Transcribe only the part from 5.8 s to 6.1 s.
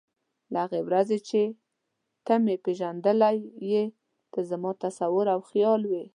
وې.